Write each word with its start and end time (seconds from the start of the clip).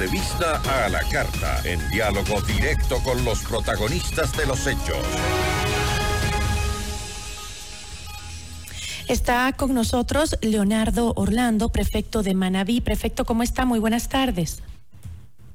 entrevista 0.00 0.62
a 0.84 0.88
la 0.88 1.00
carta, 1.10 1.60
en 1.64 1.80
diálogo 1.90 2.40
directo 2.42 3.02
con 3.02 3.24
los 3.24 3.40
protagonistas 3.40 4.30
de 4.36 4.46
los 4.46 4.64
hechos. 4.64 4.96
Está 9.08 9.52
con 9.54 9.74
nosotros 9.74 10.38
Leonardo 10.40 11.14
Orlando, 11.16 11.70
prefecto 11.70 12.22
de 12.22 12.34
Manabí. 12.34 12.80
Prefecto, 12.80 13.24
¿cómo 13.24 13.42
está? 13.42 13.64
Muy 13.64 13.80
buenas 13.80 14.08
tardes. 14.08 14.62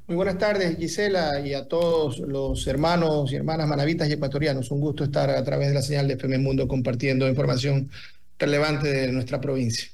Muy 0.08 0.18
buenas 0.18 0.38
tardes, 0.38 0.78
Gisela, 0.78 1.40
y 1.40 1.54
a 1.54 1.70
todos 1.70 2.20
los 2.20 2.68
hermanos 2.68 3.32
y 3.32 3.38
hermanas 3.38 3.70
manavitas 3.70 4.10
y 4.10 4.12
ecuatorianos. 4.12 4.72
Un 4.72 4.82
gusto 4.82 5.06
estar 5.06 5.30
a 5.30 5.44
través 5.46 5.70
de 5.70 5.76
la 5.76 5.82
señal 5.82 6.10
de 6.10 6.16
FM 6.16 6.40
Mundo 6.40 6.68
compartiendo 6.68 7.30
información 7.30 7.90
relevante 8.38 8.90
de 8.90 9.12
nuestra 9.14 9.40
provincia. 9.40 9.88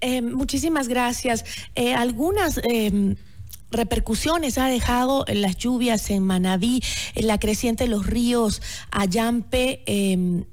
Eh, 0.00 0.22
muchísimas 0.22 0.88
gracias. 0.88 1.44
Eh, 1.74 1.92
algunas 1.92 2.58
em, 2.64 3.14
repercusiones 3.70 4.58
ha 4.58 4.66
dejado 4.66 5.24
las 5.28 5.56
lluvias 5.56 6.10
en 6.10 6.22
Manabí, 6.22 6.82
la 7.14 7.38
creciente 7.38 7.84
de 7.84 7.90
los 7.90 8.06
ríos 8.06 8.62
Ayampe. 8.90 9.82
Em, 9.86 10.44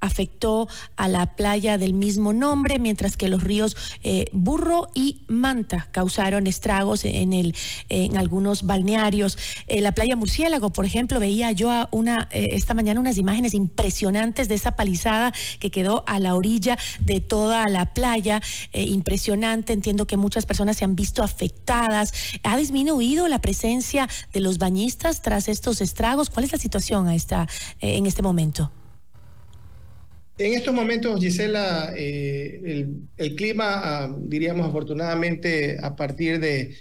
afectó 0.00 0.68
a 0.96 1.08
la 1.08 1.36
playa 1.36 1.78
del 1.78 1.94
mismo 1.94 2.32
nombre, 2.32 2.78
mientras 2.78 3.16
que 3.16 3.28
los 3.28 3.42
ríos 3.42 3.76
eh, 4.02 4.26
Burro 4.32 4.88
y 4.94 5.22
Manta 5.26 5.88
causaron 5.92 6.46
estragos 6.46 7.04
en, 7.04 7.32
el, 7.32 7.54
en 7.88 8.16
algunos 8.16 8.64
balnearios. 8.64 9.38
En 9.66 9.82
la 9.82 9.92
playa 9.92 10.16
Murciélago, 10.16 10.70
por 10.70 10.84
ejemplo, 10.84 11.20
veía 11.20 11.52
yo 11.52 11.88
una, 11.90 12.28
eh, 12.30 12.50
esta 12.52 12.74
mañana 12.74 13.00
unas 13.00 13.18
imágenes 13.18 13.54
impresionantes 13.54 14.48
de 14.48 14.54
esa 14.54 14.72
palizada 14.72 15.32
que 15.58 15.70
quedó 15.70 16.04
a 16.06 16.20
la 16.20 16.34
orilla 16.34 16.78
de 17.00 17.20
toda 17.20 17.68
la 17.68 17.86
playa. 17.86 18.42
Eh, 18.72 18.82
impresionante, 18.82 19.72
entiendo 19.72 20.06
que 20.06 20.16
muchas 20.16 20.46
personas 20.46 20.76
se 20.76 20.84
han 20.84 20.96
visto 20.96 21.22
afectadas. 21.22 22.12
¿Ha 22.42 22.56
disminuido 22.56 23.28
la 23.28 23.40
presencia 23.40 24.08
de 24.32 24.40
los 24.40 24.58
bañistas 24.58 25.22
tras 25.22 25.48
estos 25.48 25.80
estragos? 25.80 26.30
¿Cuál 26.30 26.44
es 26.44 26.52
la 26.52 26.58
situación 26.58 27.08
a 27.08 27.16
en 27.80 28.06
este 28.06 28.22
momento? 28.22 28.70
En 30.38 30.52
estos 30.52 30.74
momentos, 30.74 31.18
Gisela, 31.18 31.94
eh, 31.96 32.86
el, 33.16 33.36
clima, 33.36 33.80
ah, 33.82 34.16
diríamos 34.18 34.68
afortunadamente, 34.68 35.78
a 35.82 35.96
partir 35.96 36.38
de, 36.40 36.76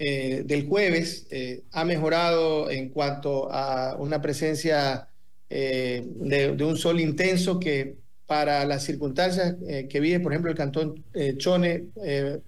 eh, 0.00 0.42
del 0.44 0.66
jueves, 0.66 1.28
eh, 1.30 1.62
ha 1.70 1.84
mejorado 1.84 2.68
en 2.68 2.88
cuanto 2.88 3.48
a 3.52 3.96
una 3.96 4.20
presencia 4.20 5.08
de, 5.48 6.56
un 6.60 6.76
sol 6.76 7.00
intenso 7.00 7.60
que 7.60 7.98
para 8.26 8.64
las 8.64 8.82
circunstancias 8.82 9.54
que 9.88 10.00
vive, 10.00 10.18
por 10.18 10.32
ejemplo, 10.32 10.50
el 10.50 10.56
cantón 10.56 11.04
Chone, 11.36 11.84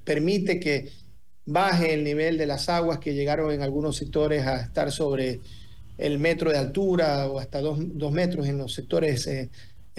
permite 0.02 0.58
que 0.58 0.90
baje 1.46 1.94
el 1.94 2.02
nivel 2.02 2.36
de 2.36 2.46
las 2.46 2.68
aguas 2.68 2.98
que 2.98 3.14
llegaron 3.14 3.52
en 3.52 3.62
algunos 3.62 3.96
sectores 3.96 4.44
a 4.44 4.62
estar 4.62 4.90
sobre 4.90 5.38
el 5.96 6.18
metro 6.18 6.50
de 6.50 6.58
altura 6.58 7.28
o 7.28 7.38
hasta 7.38 7.60
dos, 7.60 7.78
dos 7.80 8.10
metros 8.10 8.48
en 8.48 8.58
los 8.58 8.74
sectores 8.74 9.28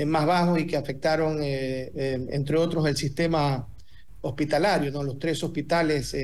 más 0.07 0.25
bajos 0.25 0.59
y 0.59 0.67
que 0.67 0.77
afectaron, 0.77 1.41
eh, 1.41 1.91
eh, 1.95 2.27
entre 2.31 2.57
otros, 2.57 2.87
el 2.87 2.97
sistema 2.97 3.67
hospitalario. 4.21 4.91
¿no? 4.91 5.03
Los 5.03 5.19
tres 5.19 5.43
hospitales 5.43 6.15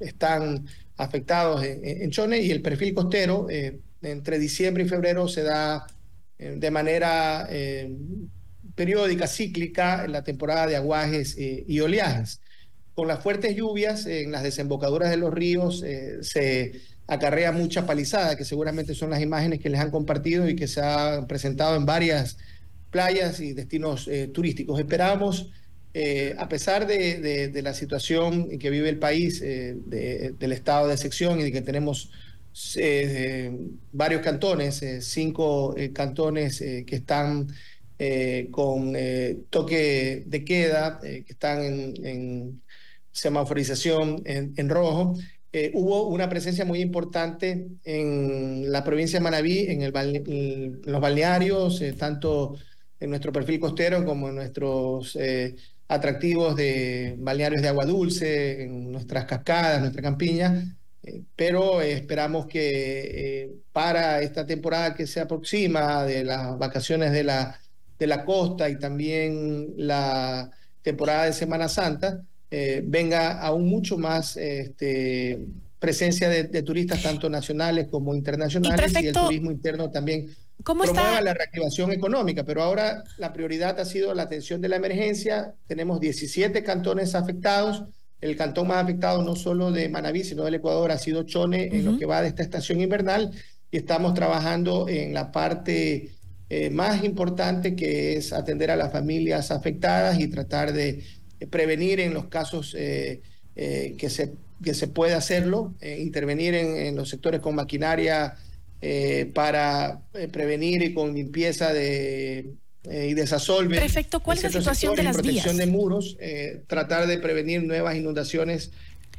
están 0.00 0.66
afectados 0.96 1.64
en, 1.64 2.10
Chone 2.10 2.38
y 2.40 2.50
el 2.50 2.60
perfil 2.60 2.92
costero 2.92 3.46
entre 4.02 4.38
diciembre 4.38 4.84
y 4.84 4.88
febrero 4.88 5.28
se 5.28 5.42
da 5.42 5.86
de 6.38 6.70
manera 6.70 7.48
periódica, 8.74 9.26
cíclica, 9.26 10.04
en 10.04 10.12
la 10.12 10.24
temporada 10.24 10.66
de 10.66 10.76
aguajes 10.76 11.36
y 11.38 11.80
oleajes. 11.80 12.40
Con 12.94 13.08
las 13.08 13.22
fuertes 13.22 13.56
lluvias 13.56 14.06
en 14.06 14.32
las 14.32 14.42
desembocaduras 14.42 15.08
de 15.10 15.16
los 15.16 15.32
ríos 15.32 15.84
se 16.22 16.72
acarrea 17.10 17.50
mucha 17.50 17.86
palizada, 17.86 18.36
que 18.36 18.44
seguramente 18.44 18.94
son 18.94 19.10
las 19.10 19.20
imágenes 19.20 19.58
que 19.58 19.68
les 19.68 19.80
han 19.80 19.90
compartido 19.90 20.48
y 20.48 20.54
que 20.54 20.68
se 20.68 20.80
han 20.80 21.26
presentado 21.26 21.74
en 21.74 21.84
varias 21.84 22.38
playas 22.90 23.40
y 23.40 23.52
destinos 23.54 24.08
eh, 24.08 24.28
turísticos. 24.28 24.78
Esperamos, 24.78 25.50
eh, 25.94 26.34
a 26.38 26.48
pesar 26.48 26.86
de, 26.86 27.50
la 27.62 27.72
situación 27.72 28.48
en 28.50 28.58
que 28.58 28.70
vive 28.70 28.88
el 28.88 28.98
país, 28.98 29.40
eh, 29.42 29.76
del 29.86 30.52
estado 30.52 30.88
de 30.88 30.96
sección 30.96 31.40
y 31.40 31.44
de 31.44 31.52
que 31.52 31.62
tenemos 31.62 32.10
varios 33.92 34.22
cantones, 34.22 34.84
cinco 35.00 35.74
cantones 35.92 36.58
que 36.58 36.96
están 36.96 37.46
con 38.50 38.96
toque 39.50 40.24
de 40.26 40.44
queda, 40.44 40.98
que 41.00 41.24
están 41.28 41.62
en, 41.62 42.60
semaforización 43.12 44.22
en, 44.24 44.68
rojo. 44.68 45.14
hubo 45.74 46.08
una 46.08 46.28
presencia 46.28 46.64
muy 46.64 46.80
importante 46.80 47.68
en 47.84 48.70
la 48.72 48.82
provincia 48.82 49.20
de 49.20 49.22
Manabí, 49.22 49.66
en, 49.68 49.82
el, 49.82 49.96
en 49.96 50.80
los 50.84 51.00
balnearios, 51.00 51.80
tanto 51.96 52.56
en 53.00 53.10
nuestro 53.10 53.32
perfil 53.32 53.58
costero 53.58 54.04
como 54.04 54.28
en 54.28 54.36
nuestros 54.36 55.16
eh, 55.16 55.56
atractivos 55.88 56.54
de 56.54 57.16
balnearios 57.18 57.62
de 57.62 57.68
agua 57.68 57.86
dulce, 57.86 58.62
en 58.62 58.92
nuestras 58.92 59.24
cascadas, 59.24 59.80
nuestra 59.80 60.02
campiña. 60.02 60.76
Eh, 61.02 61.22
pero 61.34 61.80
esperamos 61.80 62.46
que 62.46 63.40
eh, 63.42 63.50
para 63.72 64.20
esta 64.20 64.44
temporada 64.46 64.94
que 64.94 65.06
se 65.06 65.20
aproxima 65.20 66.04
de 66.04 66.24
las 66.24 66.58
vacaciones 66.58 67.10
de 67.12 67.24
la, 67.24 67.58
de 67.98 68.06
la 68.06 68.24
costa 68.24 68.68
y 68.68 68.78
también 68.78 69.72
la 69.76 70.50
temporada 70.82 71.24
de 71.24 71.32
Semana 71.32 71.68
Santa, 71.68 72.22
venga 72.82 73.40
aún 73.40 73.68
mucho 73.68 73.96
más 73.96 74.36
este, 74.36 75.38
presencia 75.80 76.28
de, 76.28 76.62
turistas 76.62 77.02
tanto 77.02 77.30
nacionales 77.30 77.88
como 77.88 78.14
internacionales 78.14 78.92
y, 79.00 79.06
el 79.06 79.14
turismo 79.14 79.50
interno 79.50 79.90
también 79.90 80.28
¿Cómo 80.64 80.84
promueva 80.84 81.20
la 81.20 81.34
reactivación 81.34 81.92
económica, 81.92 82.44
pero 82.44 82.62
ahora 82.62 83.04
la 83.18 83.32
prioridad 83.32 83.78
ha 83.80 83.84
sido 83.84 84.14
la 84.14 84.22
atención 84.22 84.60
de 84.60 84.68
la 84.68 84.76
emergencia. 84.76 85.54
Tenemos 85.66 86.00
17 86.00 86.62
cantones 86.62 87.14
afectados. 87.14 87.84
El 88.20 88.36
cantón 88.36 88.68
más 88.68 88.82
afectado 88.82 89.22
no 89.22 89.34
solo 89.36 89.72
de 89.72 89.88
Manabí, 89.88 90.24
sino 90.24 90.44
del 90.44 90.54
Ecuador 90.54 90.90
ha 90.90 90.98
sido 90.98 91.22
Chone 91.22 91.68
en 91.72 91.84
lo 91.84 91.98
que 91.98 92.06
va 92.06 92.20
de 92.20 92.28
esta 92.28 92.42
estación 92.42 92.80
invernal 92.80 93.30
y 93.70 93.78
estamos 93.78 94.14
trabajando 94.14 94.88
en 94.88 95.14
la 95.14 95.32
parte 95.32 96.10
eh, 96.50 96.68
más 96.68 97.04
importante 97.04 97.76
que 97.76 98.16
es 98.16 98.32
atender 98.32 98.70
a 98.70 98.76
las 98.76 98.92
familias 98.92 99.50
afectadas 99.50 100.18
y 100.18 100.26
tratar 100.28 100.72
de 100.72 101.02
prevenir 101.48 102.00
en 102.00 102.12
los 102.12 102.26
casos 102.26 102.74
eh, 102.76 103.22
eh, 103.56 103.94
que, 103.96 104.10
se, 104.10 104.34
que 104.62 104.74
se 104.74 104.88
puede 104.88 105.14
hacerlo, 105.14 105.74
intervenir 105.80 106.54
en, 106.54 106.76
en 106.76 106.96
los 106.96 107.08
sectores 107.08 107.40
con 107.40 107.54
maquinaria 107.54 108.36
eh, 108.82 109.30
para 109.34 110.00
eh, 110.14 110.26
prevenir 110.28 110.82
y 110.82 110.94
con 110.94 111.14
limpieza 111.14 111.70
de, 111.70 112.54
eh, 112.84 113.08
y 113.10 113.12
desasolve. 113.14 113.78
Perfecto, 113.78 114.20
¿cuál 114.20 114.38
es 114.38 114.44
la 114.44 114.50
situación 114.50 114.96
de 114.96 115.02
las 115.02 115.16
protección 115.16 115.56
vías? 115.58 115.66
de 115.66 115.70
muros, 115.70 116.16
tratar 116.66 117.06
de 117.06 117.18
prevenir 117.18 117.62
nuevas 117.62 117.94
inundaciones, 117.94 118.70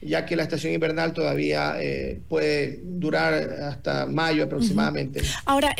ya 0.01 0.25
que 0.25 0.35
la 0.35 0.41
estación 0.41 0.73
invernal 0.73 1.13
todavía 1.13 1.75
puede 2.27 2.79
durar 2.83 3.33
hasta 3.61 4.07
mayo 4.07 4.45
aproximadamente. 4.45 5.21
Ahora, 5.45 5.75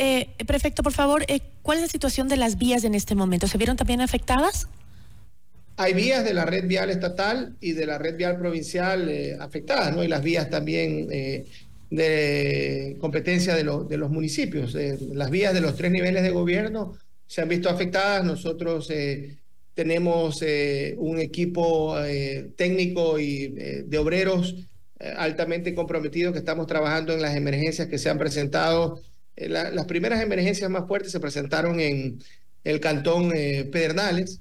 prefecto, 0.46 0.84
por 0.84 0.92
favor, 0.92 1.26
¿cuál 1.62 1.78
es 1.78 1.82
la 1.82 1.88
situación 1.88 2.28
de 2.28 2.36
las 2.36 2.58
vías 2.58 2.84
en 2.84 2.94
este 2.94 3.16
momento? 3.16 3.48
¿Se 3.48 3.58
vieron 3.58 3.76
también 3.76 4.00
afectadas? 4.00 4.68
Hay 5.76 5.92
vías 5.94 6.22
de 6.22 6.34
la 6.34 6.44
red 6.44 6.68
vial 6.68 6.88
estatal 6.88 7.56
y 7.60 7.72
de 7.72 7.84
la 7.86 7.98
red 7.98 8.16
vial 8.16 8.38
provincial 8.38 9.10
afectadas, 9.40 9.96
¿no? 9.96 10.04
Y 10.04 10.08
las 10.08 10.22
vías 10.22 10.48
también 10.50 11.08
de 11.92 12.96
competencia 13.00 13.54
de, 13.54 13.64
de 13.64 13.96
los 13.98 14.10
municipios. 14.10 14.74
Eh, 14.74 14.98
las 15.12 15.30
vías 15.30 15.52
de 15.52 15.60
los 15.60 15.76
tres 15.76 15.92
niveles 15.92 16.22
de 16.22 16.30
gobierno 16.30 16.96
se 17.26 17.42
han 17.42 17.50
visto 17.50 17.68
afectadas. 17.68 18.24
Nosotros 18.24 18.88
eh, 18.90 19.36
tenemos 19.74 20.40
eh, 20.40 20.94
un 20.96 21.18
equipo 21.18 21.94
técnico 22.56 23.18
y 23.18 23.48
de 23.86 23.98
obreros 23.98 24.54
altamente 25.16 25.74
comprometidos 25.74 26.32
que 26.32 26.38
estamos 26.38 26.66
trabajando 26.66 27.12
en 27.12 27.20
las 27.20 27.36
emergencias 27.36 27.88
que 27.88 27.98
se 27.98 28.08
han 28.08 28.18
presentado. 28.18 29.02
las 29.36 29.86
primeras 29.86 30.22
emergencias 30.22 30.70
más 30.70 30.86
fuertes 30.86 31.12
se 31.12 31.20
presentaron 31.20 31.80
en 31.80 32.22
el 32.64 32.80
cantón 32.80 33.30
Pedernales 33.30 34.40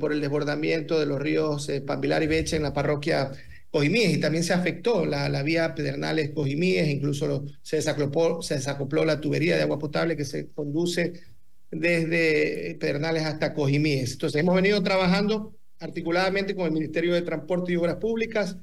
por 0.00 0.12
el 0.12 0.20
desbordamiento 0.20 0.98
de 0.98 1.06
los 1.06 1.20
ríos 1.20 1.68
Pambilar 1.86 2.22
y 2.22 2.28
Beche 2.28 2.56
en 2.56 2.62
la 2.62 2.72
parroquia 2.72 3.32
Cojimíes 3.74 4.14
y 4.14 4.20
también 4.20 4.44
se 4.44 4.52
afectó 4.52 5.04
la, 5.04 5.28
la 5.28 5.42
vía 5.42 5.74
Pedernales 5.74 6.30
Cojimíes, 6.30 6.86
incluso 6.86 7.44
se 7.60 7.74
desacopló, 7.74 8.40
se 8.40 8.54
desacopló 8.54 9.04
la 9.04 9.20
tubería 9.20 9.56
de 9.56 9.62
agua 9.62 9.80
potable 9.80 10.16
que 10.16 10.24
se 10.24 10.46
conduce 10.52 11.14
desde 11.72 12.76
Pedernales 12.78 13.24
hasta 13.24 13.52
Cojimíes. 13.52 14.12
Entonces 14.12 14.40
hemos 14.40 14.54
venido 14.54 14.80
trabajando 14.80 15.56
articuladamente 15.80 16.54
con 16.54 16.66
el 16.66 16.70
Ministerio 16.70 17.14
de 17.14 17.22
Transporte 17.22 17.72
y 17.72 17.76
Obras 17.76 17.96
Públicas, 17.96 18.58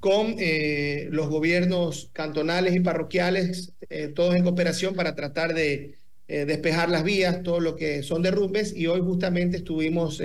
con 0.00 0.36
eh, 0.38 1.08
los 1.10 1.28
gobiernos 1.28 2.08
cantonales 2.14 2.74
y 2.74 2.80
parroquiales, 2.80 3.74
eh, 3.90 4.08
todos 4.08 4.34
en 4.34 4.44
cooperación 4.44 4.94
para 4.94 5.14
tratar 5.14 5.52
de 5.52 5.98
eh, 6.26 6.46
despejar 6.46 6.88
las 6.88 7.04
vías, 7.04 7.42
todo 7.42 7.60
lo 7.60 7.76
que 7.76 8.02
son 8.02 8.22
derrumbes, 8.22 8.74
y 8.74 8.86
hoy 8.86 9.02
justamente 9.02 9.58
estuvimos 9.58 10.22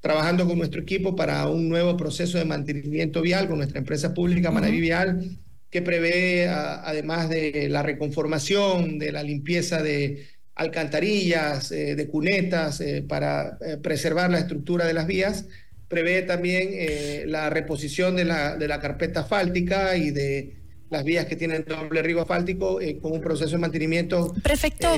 trabajando 0.00 0.46
con 0.46 0.58
nuestro 0.58 0.82
equipo 0.82 1.16
para 1.16 1.46
un 1.48 1.68
nuevo 1.68 1.96
proceso 1.96 2.38
de 2.38 2.44
mantenimiento 2.44 3.20
vial 3.22 3.48
con 3.48 3.58
nuestra 3.58 3.78
empresa 3.78 4.14
pública 4.14 4.50
Manaví 4.50 4.80
Vial 4.80 5.38
que 5.70 5.82
prevé, 5.82 6.48
además 6.48 7.28
de 7.28 7.68
la 7.68 7.82
reconformación, 7.82 8.98
de 8.98 9.12
la 9.12 9.22
limpieza 9.22 9.82
de 9.82 10.26
alcantarillas, 10.54 11.70
eh, 11.72 11.94
de 11.94 12.08
cunetas, 12.08 12.80
eh, 12.80 13.04
para 13.06 13.58
eh, 13.60 13.76
preservar 13.76 14.30
la 14.30 14.38
estructura 14.38 14.86
de 14.86 14.94
las 14.94 15.06
vías, 15.06 15.46
prevé 15.88 16.22
también 16.22 17.30
la 17.30 17.48
reposición 17.48 18.14
de 18.14 18.24
la, 18.26 18.56
de 18.56 18.68
la 18.68 18.78
carpeta 18.78 19.20
asfáltica 19.20 19.96
y 19.96 20.10
de 20.10 20.57
las 20.90 21.04
vías 21.04 21.26
que 21.26 21.36
tienen 21.36 21.64
doble 21.66 22.02
riego 22.02 22.22
asfáltico 22.22 22.78
con 23.02 23.12
un 23.12 23.20
proceso 23.20 23.52
de 23.52 23.58
mantenimiento 23.58 24.34
Perfecto. 24.42 24.88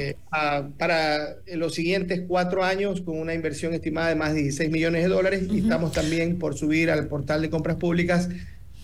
para 0.79 1.37
los 1.55 1.75
siguientes 1.75 2.23
cuatro 2.29 2.65
años 2.65 3.01
con 3.01 3.19
una 3.19 3.35
inversión 3.35 3.75
estimada 3.75 4.09
de 4.09 4.15
más 4.15 4.35
de 4.35 4.43
16 4.43 4.71
millones 4.71 5.03
de 5.03 5.09
dólares 5.09 5.43
y 5.51 5.59
estamos 5.59 5.93
también 5.93 6.39
por 6.39 6.57
subir 6.57 6.91
al 6.91 7.09
portal 7.09 7.43
de 7.43 7.51
compras 7.51 7.77
públicas 7.77 8.29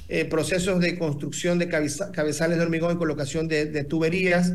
eh, 0.08 0.24
procesos 0.24 0.78
de 0.78 0.96
construcción 0.96 1.58
de 1.58 1.68
cabezales 1.68 2.58
de 2.58 2.62
hormigón 2.62 2.94
y 2.94 2.96
colocación 2.96 3.48
de, 3.48 3.66
tuberías 3.84 4.52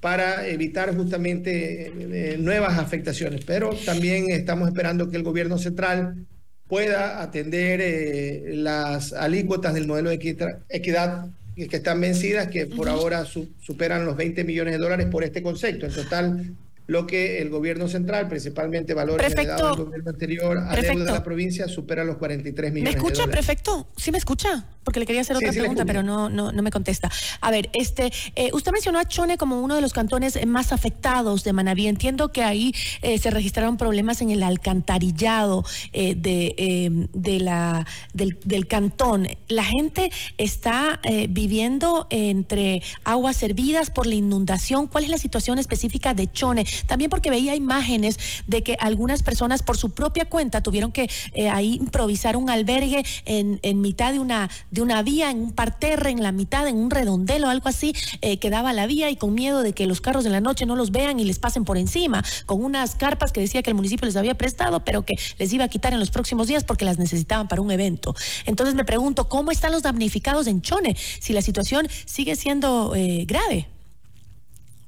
para 0.00 0.46
evitar 0.46 0.96
justamente 0.96 1.92
eh, 2.32 2.38
nuevas 2.38 2.78
afectaciones. 2.78 3.42
Pero 3.44 3.70
también 3.84 4.30
estamos 4.30 4.66
esperando 4.68 5.10
que 5.10 5.18
el 5.18 5.22
gobierno 5.22 5.58
central 5.58 6.26
pueda 6.68 7.22
atender 7.22 7.80
eh, 7.82 8.44
las 8.54 9.12
alícuotas 9.12 9.74
del 9.74 9.86
modelo 9.86 10.08
de 10.08 10.62
equidad 10.70 11.28
que 11.54 11.76
están 11.76 12.00
vencidas, 12.00 12.48
que 12.48 12.66
por 12.66 12.88
ahora 12.88 13.24
superan 13.24 14.04
los 14.04 14.16
20 14.16 14.44
millones 14.44 14.72
de 14.74 14.78
dólares 14.78 15.06
por 15.10 15.24
este 15.24 15.42
concepto. 15.42 15.86
En 15.86 15.92
total, 15.94 16.54
lo 16.86 17.06
que 17.06 17.40
el 17.40 17.48
gobierno 17.48 17.88
central, 17.88 18.28
principalmente 18.28 18.92
valores 18.92 19.32
heredados 19.32 19.76
del 19.76 19.86
gobierno 19.86 20.10
anterior 20.10 20.58
a 20.58 20.76
deuda 20.76 21.04
de 21.04 21.12
la 21.12 21.24
provincia, 21.24 21.68
supera 21.68 22.04
los 22.04 22.16
43 22.16 22.72
millones 22.72 22.94
¿Me 22.94 22.98
escucha, 22.98 23.22
de 23.22 23.26
dólares. 23.26 23.46
prefecto? 23.46 23.88
¿Sí 23.96 24.10
me 24.10 24.18
escucha? 24.18 24.66
Porque 24.84 25.00
le 25.00 25.06
quería 25.06 25.22
hacer 25.22 25.36
otra 25.36 25.50
pregunta, 25.50 25.84
pero 25.84 26.02
no, 26.02 26.28
no, 26.28 26.52
no 26.52 26.62
me 26.62 26.70
contesta. 26.70 27.10
A 27.40 27.50
ver, 27.50 27.70
este, 27.72 28.12
eh, 28.36 28.50
usted 28.52 28.72
mencionó 28.72 28.98
a 28.98 29.06
Chone 29.06 29.38
como 29.38 29.60
uno 29.60 29.74
de 29.74 29.80
los 29.80 29.92
cantones 29.92 30.38
más 30.46 30.72
afectados 30.72 31.44
de 31.44 31.52
Manaví. 31.52 31.86
Entiendo 31.86 32.32
que 32.32 32.42
ahí 32.42 32.74
eh, 33.02 33.18
se 33.18 33.30
registraron 33.30 33.76
problemas 33.76 34.20
en 34.20 34.30
el 34.30 34.42
alcantarillado 34.42 35.64
eh, 35.92 36.14
de, 36.14 37.08
de 37.12 37.40
la, 37.40 37.86
del, 38.12 38.38
del, 38.44 38.66
cantón. 38.66 39.28
La 39.48 39.64
gente 39.64 40.10
está 40.38 41.00
viviendo 41.28 42.06
entre 42.10 42.82
aguas 43.04 43.36
servidas 43.36 43.90
por 43.90 44.06
la 44.06 44.14
inundación. 44.14 44.86
¿Cuál 44.86 45.04
es 45.04 45.10
la 45.10 45.18
situación 45.18 45.58
específica 45.58 46.14
de 46.14 46.30
Chone? 46.30 46.66
También 46.86 47.10
porque 47.10 47.30
veía 47.30 47.54
imágenes 47.54 48.18
de 48.46 48.62
que 48.62 48.76
algunas 48.80 49.22
personas 49.22 49.62
por 49.62 49.76
su 49.76 49.90
propia 49.90 50.26
cuenta 50.26 50.62
tuvieron 50.62 50.92
que 50.92 51.10
eh, 51.32 51.48
ahí 51.48 51.74
improvisar 51.74 52.36
un 52.36 52.50
albergue 52.50 53.04
en, 53.24 53.58
en, 53.62 53.80
mitad 53.80 54.12
de 54.12 54.18
una, 54.18 54.50
de 54.74 54.82
una 54.82 55.02
vía, 55.02 55.30
en 55.30 55.40
un 55.40 55.52
parterre, 55.52 56.10
en 56.10 56.22
la 56.22 56.32
mitad, 56.32 56.66
en 56.66 56.76
un 56.76 56.90
redondel 56.90 57.44
o 57.44 57.48
algo 57.48 57.68
así, 57.68 57.94
eh, 58.22 58.38
que 58.38 58.50
daba 58.50 58.72
la 58.72 58.86
vía 58.86 59.08
y 59.08 59.16
con 59.16 59.32
miedo 59.32 59.62
de 59.62 59.72
que 59.72 59.86
los 59.86 60.00
carros 60.00 60.24
de 60.24 60.30
la 60.30 60.40
noche 60.40 60.66
no 60.66 60.74
los 60.74 60.90
vean 60.90 61.20
y 61.20 61.24
les 61.24 61.38
pasen 61.38 61.64
por 61.64 61.78
encima, 61.78 62.24
con 62.44 62.62
unas 62.62 62.96
carpas 62.96 63.30
que 63.30 63.40
decía 63.40 63.62
que 63.62 63.70
el 63.70 63.76
municipio 63.76 64.04
les 64.04 64.16
había 64.16 64.34
prestado, 64.34 64.84
pero 64.84 65.02
que 65.02 65.14
les 65.38 65.52
iba 65.52 65.64
a 65.64 65.68
quitar 65.68 65.92
en 65.92 66.00
los 66.00 66.10
próximos 66.10 66.48
días 66.48 66.64
porque 66.64 66.84
las 66.84 66.98
necesitaban 66.98 67.46
para 67.46 67.62
un 67.62 67.70
evento. 67.70 68.16
Entonces 68.46 68.74
me 68.74 68.84
pregunto, 68.84 69.28
¿cómo 69.28 69.52
están 69.52 69.70
los 69.70 69.82
damnificados 69.82 70.48
en 70.48 70.60
Chone 70.60 70.96
si 71.20 71.32
la 71.32 71.40
situación 71.40 71.86
sigue 72.04 72.34
siendo 72.34 72.94
eh, 72.96 73.24
grave? 73.26 73.68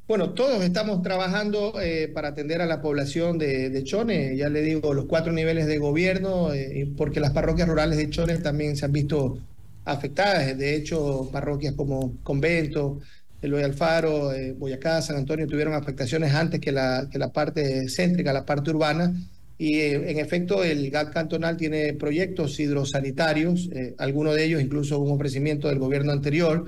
Bueno, 0.09 0.31
todos 0.31 0.63
estamos 0.63 1.03
trabajando 1.03 1.81
eh, 1.81 2.09
para 2.13 2.29
atender 2.29 2.61
a 2.61 2.67
la 2.67 2.81
población 2.81 3.39
de, 3.39 3.83
Chone, 3.85 4.37
ya 4.37 4.49
le 4.49 4.63
digo, 4.63 4.95
los 4.95 5.07
cuatro 5.07 5.33
niveles 5.33 5.67
de 5.67 5.79
gobierno, 5.79 6.53
eh, 6.53 6.89
porque 6.97 7.19
las 7.19 7.33
parroquias 7.33 7.69
rurales 7.69 7.99
de 7.99 8.11
Chone 8.11 8.37
también 8.39 8.77
se 8.77 8.85
han 8.85 8.93
visto 8.93 9.39
afectadas. 9.87 10.59
De 10.59 10.75
hecho, 10.77 11.31
parroquias 11.33 11.75
como 11.75 12.19
Convento, 12.23 13.01
Eloy 13.41 13.63
Alfaro, 13.63 14.33
eh, 14.35 14.53
Boyacá, 14.53 15.01
San 15.01 15.17
Antonio 15.17 15.47
tuvieron 15.47 15.73
afectaciones 15.73 16.35
antes 16.35 16.61
que 16.61 16.73
la, 16.73 17.09
que 17.11 17.19
la 17.19 17.33
parte 17.33 17.89
céntrica, 17.89 18.33
la 18.33 18.45
parte 18.45 18.71
urbana. 18.71 19.15
Y 19.59 19.81
en 19.81 20.19
efecto, 20.19 20.63
el 20.63 20.91
GAT 20.91 21.15
cantonal 21.15 21.57
tiene 21.57 21.95
proyectos 21.95 22.61
hidrosanitarios, 22.61 23.71
algunos 23.97 24.35
de 24.35 24.45
ellos 24.45 24.61
incluso 24.61 24.99
un 24.99 25.13
ofrecimiento 25.13 25.69
del 25.69 25.79
gobierno 25.79 26.13
anterior 26.13 26.67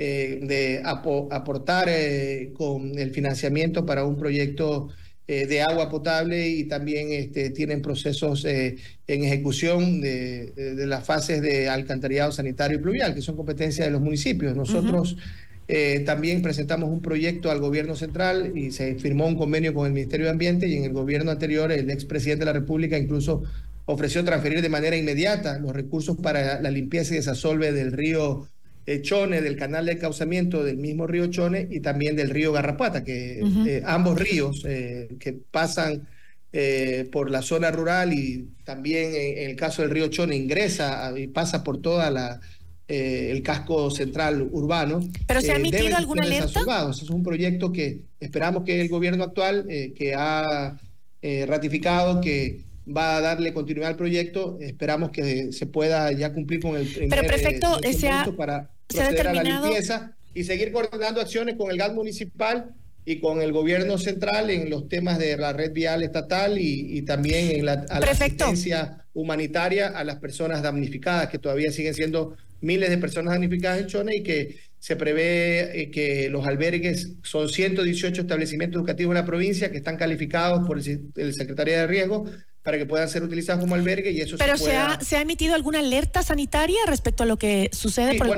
eh, 0.00 0.38
de 0.44 0.80
aportar 0.84 1.88
eh, 1.88 2.52
con 2.56 2.96
el 2.96 3.10
financiamiento 3.10 3.84
para 3.84 4.04
un 4.04 4.16
proyecto 4.16 4.90
eh, 5.28 5.46
de 5.46 5.62
agua 5.62 5.88
potable 5.88 6.48
y 6.48 6.64
también 6.64 7.12
este, 7.12 7.50
tienen 7.50 7.82
procesos 7.82 8.44
en 8.44 8.78
ejecución 9.06 10.00
de, 10.00 10.52
las 10.86 11.04
fases 11.04 11.40
de 11.40 11.68
alcantarillado 11.68 12.32
sanitario 12.32 12.78
y 12.78 12.80
pluvial, 12.80 13.14
que 13.14 13.22
son 13.22 13.36
competencias 13.36 13.86
de 13.86 13.92
los 13.92 14.00
municipios. 14.00 14.56
Nosotros 14.56 15.16
también 16.06 16.40
presentamos 16.40 16.88
un 16.88 17.02
proyecto 17.02 17.50
al 17.50 17.60
gobierno 17.60 17.94
central 17.94 18.56
y 18.56 18.70
se 18.70 18.94
firmó 18.94 19.26
un 19.26 19.36
convenio 19.36 19.74
con 19.74 19.86
el 19.86 19.92
Ministerio 19.92 20.26
de 20.26 20.32
Ambiente 20.32 20.66
y 20.66 20.76
en 20.76 20.84
el 20.84 20.92
gobierno 20.94 21.30
anterior 21.30 21.70
el 21.70 21.90
expresidente 21.90 22.40
de 22.40 22.46
la 22.46 22.58
República 22.58 22.96
incluso 22.96 23.44
ofreció 23.90 24.22
transferir 24.22 24.60
de 24.60 24.68
manera 24.68 24.96
inmediata 24.96 25.58
los 25.58 25.72
recursos 25.72 26.16
para 26.18 26.60
la 26.60 26.70
limpieza 26.70 27.14
y 27.14 27.16
desasolve 27.16 27.72
del 27.72 27.92
río 27.92 28.46
Chone, 29.02 29.42
del 29.42 29.56
canal 29.56 29.86
de 29.86 29.98
causamiento 29.98 30.64
del 30.64 30.78
mismo 30.78 31.06
río 31.06 31.26
Chone 31.26 31.68
y 31.70 31.80
también 31.80 32.16
del 32.16 32.30
río 32.30 32.52
Garrapata, 32.52 33.04
que 33.04 33.40
eh, 33.66 33.82
ambos 33.84 34.18
ríos 34.18 34.62
eh, 34.66 35.08
que 35.20 35.34
pasan 35.34 36.08
eh, 36.52 37.06
por 37.12 37.30
la 37.30 37.42
zona 37.42 37.70
rural 37.70 38.14
y 38.14 38.48
también 38.64 39.12
en, 39.14 39.50
el 39.50 39.56
caso 39.56 39.82
del 39.82 39.90
río 39.90 40.08
Chone 40.08 40.34
ingresa 40.36 41.12
y 41.18 41.26
pasa 41.26 41.62
por 41.62 41.80
toda 41.80 42.10
la 42.10 42.40
el 42.90 43.42
casco 43.42 43.90
central 43.90 44.48
urbano. 44.50 45.00
¿Pero 45.26 45.42
se 45.42 45.52
ha 45.52 45.56
emitido 45.56 45.94
alguna 45.94 46.22
alerta? 46.22 46.62
Es 46.90 47.10
un 47.10 47.22
proyecto 47.22 47.70
que 47.70 48.00
esperamos 48.18 48.64
que 48.64 48.80
el 48.80 48.88
gobierno 48.88 49.24
actual, 49.24 49.66
que 49.94 50.14
ha 50.16 50.74
ratificado 51.46 52.22
que 52.22 52.62
va 52.90 53.18
a 53.18 53.20
darle 53.20 53.52
continuidad 53.52 53.90
al 53.90 53.96
proyecto. 53.96 54.56
Esperamos 54.58 55.10
que 55.10 55.52
se 55.52 55.66
pueda 55.66 56.10
ya 56.12 56.32
cumplir 56.32 56.60
con 56.60 56.76
el 56.76 56.88
Pero 57.10 57.22
prefecto, 57.24 57.78
ese 57.82 58.08
para 58.38 58.70
proceder 58.88 59.28
a 59.28 59.34
la 59.34 59.42
limpieza 59.42 60.12
y 60.34 60.44
seguir 60.44 60.72
coordinando 60.72 61.20
acciones 61.20 61.56
con 61.56 61.70
el 61.70 61.78
gas 61.78 61.92
municipal 61.92 62.74
y 63.04 63.20
con 63.20 63.40
el 63.40 63.52
gobierno 63.52 63.96
central 63.96 64.50
en 64.50 64.68
los 64.68 64.88
temas 64.88 65.18
de 65.18 65.36
la 65.36 65.52
red 65.52 65.72
vial 65.72 66.02
estatal 66.02 66.58
y, 66.58 67.00
también 67.02 67.58
en 67.58 67.64
la, 67.64 67.86
asistencia 67.88 69.04
humanitaria 69.14 69.88
a 69.88 70.04
las 70.04 70.16
personas 70.16 70.62
damnificadas, 70.62 71.28
que 71.28 71.38
todavía 71.38 71.72
siguen 71.72 71.94
siendo 71.94 72.36
miles 72.60 72.90
de 72.90 72.98
personas 72.98 73.32
damnificadas 73.32 73.80
en 73.80 73.86
Chone 73.86 74.16
y 74.16 74.22
que 74.22 74.56
se 74.78 74.94
prevé 74.96 75.80
eh, 75.80 75.90
que 75.90 76.28
los 76.28 76.46
albergues 76.46 77.14
son 77.22 77.48
118 77.48 78.20
establecimientos 78.20 78.78
educativos 78.78 79.12
en 79.12 79.22
la 79.22 79.26
provincia 79.26 79.70
que 79.70 79.78
están 79.78 79.96
calificados 79.96 80.66
por 80.66 80.78
el, 80.78 81.10
el 81.16 81.34
Secretaría 81.34 81.80
de 81.80 81.86
Riesgo 81.86 82.26
para 82.62 82.78
que 82.78 82.86
puedan 82.86 83.08
ser 83.08 83.22
utilizados 83.22 83.60
como 83.60 83.74
albergue 83.74 84.10
y 84.10 84.20
eso 84.20 84.36
Pero 84.38 84.56
se, 84.56 84.76
ha, 84.76 85.00
se 85.00 85.16
ha 85.16 85.22
emitido 85.22 85.54
alguna 85.54 85.78
alerta 85.78 86.22
sanitaria 86.22 86.78
respecto 86.86 87.22
a 87.22 87.26
lo 87.26 87.38
que 87.38 87.70
sucede 87.72 88.18
por 88.18 88.26
el 88.26 88.34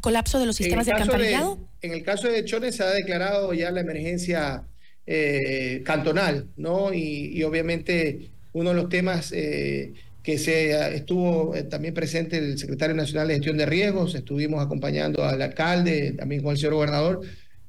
colapso 0.00 0.38
de 0.38 0.46
los 0.46 0.56
sistemas 0.56 0.86
de 0.86 0.92
alcantarillado. 0.92 1.58
en 1.82 1.92
el 1.92 2.02
caso 2.02 2.28
de 2.28 2.44
Chones 2.44 2.76
se 2.76 2.82
ha 2.82 2.90
declarado 2.90 3.52
ya 3.52 3.70
la 3.70 3.80
emergencia 3.80 4.64
eh, 5.06 5.82
cantonal, 5.84 6.48
¿no? 6.56 6.94
Y, 6.94 7.42
obviamente 7.42 8.30
uno 8.54 8.70
de 8.70 8.76
los 8.76 8.88
temas 8.88 9.32
eh, 9.32 9.92
que 10.22 10.38
se 10.38 10.94
estuvo 10.94 11.54
eh, 11.54 11.64
también 11.64 11.92
presente 11.92 12.38
el 12.38 12.56
secretario 12.56 12.96
nacional 12.96 13.28
de 13.28 13.34
gestión 13.34 13.58
de 13.58 13.66
riesgos, 13.66 14.14
estuvimos 14.14 14.64
acompañando 14.64 15.24
al 15.24 15.42
alcalde, 15.42 16.12
también 16.12 16.42
con 16.42 16.52
el 16.52 16.56
señor 16.56 16.74
gobernador, 16.74 17.20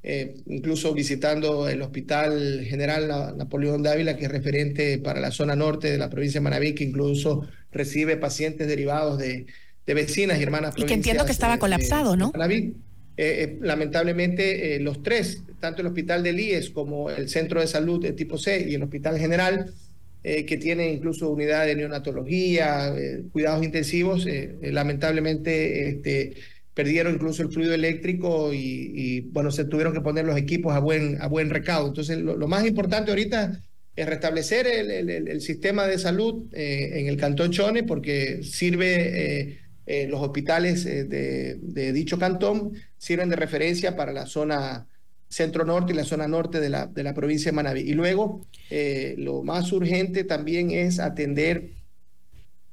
eh, 0.08 0.36
incluso 0.46 0.94
visitando 0.94 1.68
el 1.68 1.82
Hospital 1.82 2.64
General 2.64 3.36
Napoleón 3.36 3.82
Dávila, 3.82 4.16
que 4.16 4.26
es 4.26 4.30
referente 4.30 4.98
para 4.98 5.18
la 5.18 5.32
zona 5.32 5.56
norte 5.56 5.90
de 5.90 5.98
la 5.98 6.08
provincia 6.08 6.38
de 6.38 6.44
Manaví, 6.44 6.76
que 6.76 6.84
incluso 6.84 7.44
recibe 7.72 8.16
pacientes 8.16 8.68
derivados 8.68 9.18
de, 9.18 9.46
vecinas 9.84 10.38
y 10.38 10.44
hermanas 10.44 10.74
Y 10.76 10.84
que 10.84 10.94
entiendo 10.94 11.26
que 11.26 11.32
estaba 11.32 11.58
colapsado, 11.58 12.14
¿no? 12.14 12.30
Manaví. 12.30 12.76
Eh, 13.16 13.42
eh, 13.42 13.58
lamentablemente, 13.60 14.78
los 14.78 15.02
tres, 15.02 15.42
tanto 15.58 15.80
el 15.80 15.88
Hospital 15.88 16.22
de 16.22 16.40
IES 16.40 16.70
como 16.70 17.10
el 17.10 17.28
Centro 17.28 17.60
de 17.60 17.66
Salud 17.66 18.00
de 18.00 18.12
tipo 18.12 18.38
C 18.38 18.64
y 18.68 18.74
el 18.74 18.84
Hospital 18.84 19.18
General, 19.18 19.74
que 20.22 20.56
tiene 20.56 20.92
incluso 20.92 21.30
unidad 21.30 21.66
de 21.66 21.76
neonatología, 21.76 22.92
cuidados 23.32 23.64
intensivos, 23.64 24.26
lamentablemente 24.60 25.88
este, 25.88 26.34
perdieron 26.76 27.14
incluso 27.14 27.42
el 27.42 27.50
fluido 27.50 27.72
eléctrico 27.72 28.52
y, 28.52 29.22
bueno, 29.32 29.50
se 29.50 29.64
tuvieron 29.64 29.94
que 29.94 30.02
poner 30.02 30.26
los 30.26 30.36
equipos 30.36 30.74
a 30.74 30.78
buen, 30.78 31.16
a 31.22 31.26
buen 31.26 31.48
recaudo. 31.48 31.88
Entonces, 31.88 32.18
lo, 32.18 32.46
más 32.48 32.66
importante 32.66 33.10
ahorita 33.10 33.62
es 33.96 34.06
restablecer 34.06 34.66
el, 34.66 35.40
sistema 35.40 35.86
de 35.86 35.98
salud 35.98 36.44
eh, 36.52 37.00
en 37.00 37.06
el 37.06 37.16
Cantón 37.16 37.50
Chone 37.50 37.84
porque 37.84 38.42
sirve, 38.42 38.90
eh, 39.46 39.58
eh, 39.86 40.06
los 40.06 40.20
hospitales 40.20 40.84
de, 40.84 41.56
de, 41.62 41.92
dicho 41.94 42.18
cantón 42.18 42.74
sirven 42.98 43.30
de 43.30 43.36
referencia 43.36 43.96
para 43.96 44.12
la 44.12 44.26
zona 44.26 44.86
centro-norte 45.30 45.94
y 45.94 45.96
la 45.96 46.04
zona 46.04 46.28
norte 46.28 46.60
de 46.60 46.68
la, 46.68 46.88
de 46.88 47.02
la 47.02 47.14
provincia 47.14 47.52
de 47.52 47.56
Manaví. 47.56 47.80
Y 47.80 47.94
luego, 47.94 48.46
lo 49.16 49.42
más 49.42 49.72
urgente 49.72 50.24
también 50.24 50.72
es 50.72 50.98
atender, 50.98 51.70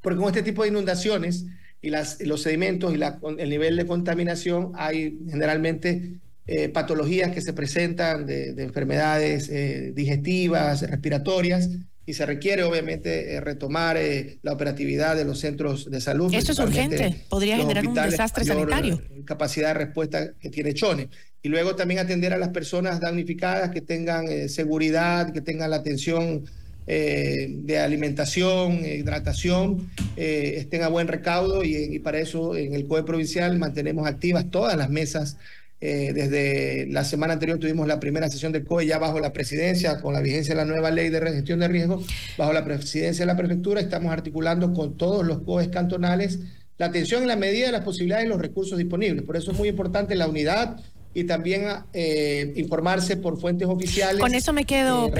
porque 0.01 0.19
con 0.19 0.27
este 0.27 0.43
tipo 0.43 0.63
de 0.63 0.69
inundaciones, 0.69 1.45
y 1.83 1.89
las, 1.89 2.21
los 2.21 2.41
sedimentos 2.41 2.93
y 2.93 2.97
la, 2.97 3.19
el 3.37 3.49
nivel 3.49 3.75
de 3.75 3.85
contaminación, 3.85 4.71
hay 4.73 5.19
generalmente 5.29 6.13
eh, 6.47 6.69
patologías 6.69 7.31
que 7.31 7.41
se 7.41 7.51
presentan 7.51 8.25
de, 8.25 8.51
enfermedades 8.57 9.49
eh, 9.49 9.91
digestivas, 9.93 10.89
respiratorias, 10.89 11.69
y 12.05 12.13
se 12.13 12.25
requiere 12.25 12.63
obviamente 12.63 13.33
eh, 13.33 13.41
retomar 13.41 13.97
la 14.41 14.53
operatividad 14.53 15.17
de 15.17 15.25
los 15.25 15.39
centros 15.39 15.91
de 15.91 15.99
salud. 15.99 16.33
Esto 16.33 16.53
es 16.53 16.59
urgente, 16.59 17.25
podría 17.27 17.57
generar 17.57 17.85
un 17.85 17.95
desastre 17.95 18.45
sanitario. 18.45 19.01
Capacidad 19.25 19.69
de 19.69 19.85
respuesta 19.85 20.33
que 20.39 20.49
tiene 20.49 20.73
Chone. 20.73 21.09
Y 21.41 21.49
luego 21.49 21.75
también 21.75 21.99
atender 21.99 22.31
a 22.31 22.37
las 22.37 22.49
personas 22.49 23.01
damnificadas 23.01 23.71
que 23.71 23.81
tengan 23.81 24.47
seguridad, 24.47 25.33
que 25.33 25.41
tengan 25.41 25.69
la 25.69 25.77
atención 25.77 26.45
de 26.85 27.79
alimentación, 27.79 28.85
hidratación, 28.85 29.89
estén 30.15 30.83
a 30.83 30.89
buen 30.89 31.07
recaudo 31.07 31.63
y, 31.63 31.75
y, 31.75 31.99
para 31.99 32.19
eso 32.19 32.55
en 32.55 32.73
el 32.73 32.87
COE 32.87 33.03
provincial 33.03 33.57
mantenemos 33.57 34.07
activas 34.07 34.51
todas 34.51 34.75
las 34.75 34.89
mesas 34.89 35.37
eh, 35.85 36.13
desde 36.13 36.87
la 36.89 37.03
semana 37.03 37.33
anterior 37.33 37.59
tuvimos 37.59 37.85
la 37.85 37.99
primera 37.99 38.29
sesión 38.29 38.53
del 38.53 38.63
COE 38.63 38.85
ya 38.85 38.99
bajo 38.99 39.19
la 39.19 39.33
presidencia, 39.33 39.99
con 39.99 40.13
la 40.13 40.21
vigencia 40.21 40.55
de 40.55 40.61
la 40.61 40.65
nueva 40.65 40.91
ley 40.91 41.09
de 41.09 41.19
gestión 41.19 41.59
de 41.59 41.67
riesgo, 41.67 42.01
bajo 42.37 42.53
la 42.53 42.63
presidencia 42.63 43.23
de 43.23 43.25
la 43.25 43.35
prefectura, 43.35 43.81
estamos 43.81 44.13
articulando 44.13 44.71
con 44.71 44.95
todos 44.95 45.25
los 45.25 45.39
COEs 45.39 45.67
cantonales 45.67 46.39
la 46.77 46.85
atención 46.85 47.23
en 47.23 47.27
la 47.27 47.35
medida 47.35 47.65
de 47.65 47.73
las 47.73 47.83
posibilidades 47.83 48.27
y 48.27 48.29
los 48.29 48.39
recursos 48.39 48.77
disponibles. 48.77 49.25
Por 49.25 49.35
eso 49.35 49.51
es 49.51 49.57
muy 49.57 49.67
importante 49.67 50.15
la 50.15 50.29
unidad 50.29 50.77
y 51.13 51.25
también 51.25 51.65
eh, 51.91 52.53
informarse 52.55 53.17
por 53.17 53.37
fuentes 53.37 53.67
oficiales. 53.67 54.21
Con 54.21 54.35
eso 54.35 54.53
me 54.53 54.63
quedo, 54.63 55.09
eh, 55.09 55.11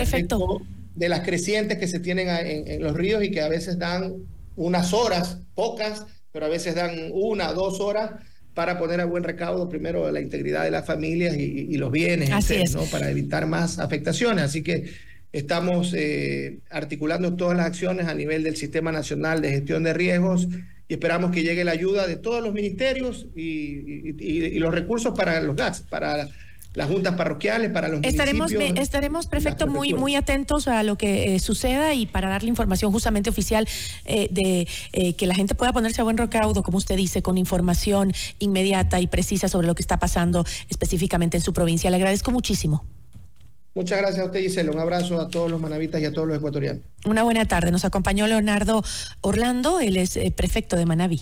De 0.96 1.10
las 1.10 1.22
crecientes 1.22 1.78
que 1.78 1.88
se 1.88 2.00
tienen 2.00 2.30
en 2.30 2.84
los 2.84 2.94
ríos 2.94 3.24
y 3.24 3.32
que 3.32 3.42
a 3.42 3.50
veces 3.50 3.80
dan 3.80 4.14
unas 4.56 4.94
horas, 4.94 5.40
pocas, 5.56 6.06
pero 6.32 6.46
a 6.46 6.50
veces 6.50 6.76
dan 6.76 7.10
una, 7.12 7.54
dos 7.54 7.80
horas 7.80 8.12
para 8.54 8.78
poner 8.78 9.02
a 9.02 9.06
buen 9.06 9.24
recaudo 9.24 9.68
primero 9.68 10.10
la 10.12 10.22
integridad 10.22 10.64
de 10.64 10.72
las 10.72 10.86
familias 10.86 11.36
y, 11.36 11.76
los 11.78 11.92
bienes, 11.92 12.30
¿no? 12.74 12.84
para 12.86 13.10
evitar 13.10 13.48
más 13.48 13.80
afectaciones. 13.80 14.44
Así 14.44 14.62
que 14.62 14.92
estamos 15.32 15.94
eh, 15.96 16.60
articulando 16.70 17.36
todas 17.36 17.58
las 17.58 17.66
acciones 17.66 18.08
a 18.08 18.14
nivel 18.14 18.44
del 18.44 18.56
Sistema 18.56 18.92
Nacional 18.92 19.42
de 19.42 19.52
Gestión 19.52 19.84
de 19.84 19.94
Riesgos 19.94 20.48
y 20.88 20.94
esperamos 20.94 21.32
que 21.32 21.42
llegue 21.42 21.64
la 21.64 21.72
ayuda 21.72 22.06
de 22.06 22.18
todos 22.18 22.44
los 22.44 22.54
ministerios 22.54 23.28
y, 23.36 24.60
los 24.60 24.74
recursos 24.74 25.18
para 25.18 25.42
los 25.42 25.56
GATS, 25.56 25.82
para 25.82 26.28
las 26.74 26.90
juntas 26.90 27.16
parroquiales, 27.16 27.72
para 27.72 27.88
los 27.88 28.04
estaremos, 28.04 28.52
Estaremos, 28.52 29.28
perfecto, 29.28 29.68
muy, 29.68 29.94
muy 29.94 30.16
atentos 30.16 30.68
a 30.68 30.84
lo 30.84 30.98
que 30.98 31.36
eh, 31.36 31.40
suceda 31.40 31.94
y 31.94 32.06
para 32.06 32.30
darle 32.30 32.50
información 32.50 32.92
justamente 32.92 33.30
oficial 33.30 33.68
eh, 34.06 34.28
de 34.32 34.68
eh, 34.92 35.14
que 35.14 35.28
la 35.28 35.36
gente 35.36 35.56
pueda 35.56 35.72
ponerse 35.72 36.02
a 36.02 36.04
buen 36.04 36.18
recaudo, 36.18 36.64
como 36.64 36.78
usted 36.78 36.96
dice, 36.96 37.22
con 37.22 37.38
información 37.38 38.12
inmediata 38.40 39.00
y 39.00 39.08
precisa 39.08 39.48
sobre 39.48 39.68
lo 39.68 39.76
que 39.76 39.82
está 39.82 39.98
pasando 39.98 40.46
específicamente 40.70 41.38
en 41.38 41.44
su 41.44 41.54
provincia. 41.54 41.90
Le 41.90 41.98
agradezco 41.98 42.32
muchísimo. 42.32 42.84
Muchas 43.76 44.00
gracias 44.00 44.22
a 44.22 44.26
usted, 44.26 44.42
Gisela. 44.42 44.72
Un 44.72 44.80
abrazo 44.80 45.20
a 45.20 45.30
todos 45.30 45.50
los 45.50 45.60
manavitas 45.60 46.00
y 46.02 46.06
a 46.06 46.12
todos 46.12 46.28
los 46.28 46.38
ecuatorianos. 46.38 46.84
Una 47.06 47.24
buena 47.24 47.46
tarde. 47.46 47.72
Nos 47.72 47.86
acompañó 47.86 48.28
Leonardo 48.28 48.84
Orlando, 49.22 49.80
él 49.80 49.98
es 49.98 50.20
prefecto 50.36 50.76
de 50.76 50.86
Manaví. 50.86 51.22